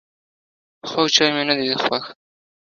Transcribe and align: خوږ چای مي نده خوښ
خوږ 0.89 1.07
چای 1.15 1.29
مي 1.35 1.43
نده 1.47 1.75
خوښ 1.83 2.03